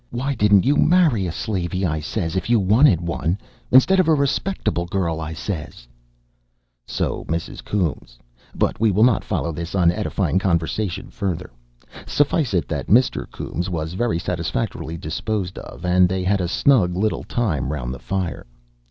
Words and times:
Why 0.09 0.33
didn't 0.33 0.65
you 0.65 0.77
marry 0.77 1.27
a 1.27 1.31
slavey?' 1.31 1.85
I 1.85 1.99
says, 1.99 2.35
'if 2.35 2.49
you 2.49 2.59
wanted 2.59 3.01
one 3.01 3.37
instead 3.69 3.99
of 3.99 4.07
a 4.07 4.15
respectable 4.15 4.87
girl,' 4.87 5.19
I 5.21 5.33
says." 5.33 5.87
So 6.87 7.23
Mrs. 7.25 7.63
Coombes. 7.63 8.17
But 8.55 8.79
we 8.79 8.89
will 8.89 9.03
not 9.03 9.23
follow 9.23 9.51
this 9.51 9.75
unedifying 9.75 10.39
conversation 10.39 11.11
further. 11.11 11.51
Suffice 12.07 12.55
it 12.55 12.67
that 12.67 12.87
Mr. 12.87 13.29
Coombes 13.29 13.69
was 13.69 13.93
very 13.93 14.17
satisfactorily 14.17 14.97
disposed 14.97 15.59
of, 15.59 15.85
and 15.85 16.09
they 16.09 16.23
had 16.23 16.41
a 16.41 16.47
snug 16.47 16.95
little 16.97 17.23
time 17.23 17.71
round 17.71 17.93
the 17.93 17.99
fire. 17.99 18.47